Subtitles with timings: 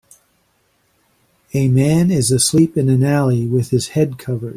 [1.53, 4.49] A man is asleep in an alley with his head covered.